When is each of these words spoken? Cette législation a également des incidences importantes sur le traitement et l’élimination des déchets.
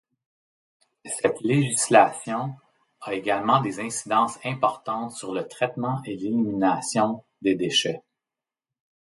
Cette 1.05 1.41
législation 1.41 2.55
a 3.01 3.13
également 3.13 3.61
des 3.61 3.79
incidences 3.79 4.39
importantes 4.43 5.11
sur 5.11 5.31
le 5.31 5.47
traitement 5.47 6.01
et 6.05 6.15
l’élimination 6.15 7.23
des 7.43 7.53
déchets. 7.53 8.01